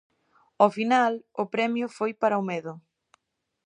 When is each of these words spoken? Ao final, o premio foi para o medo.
Ao 0.61 0.69
final, 0.77 1.13
o 1.41 1.45
premio 1.53 1.87
foi 1.97 2.11
para 2.21 2.41
o 2.41 2.45
medo. 2.51 2.73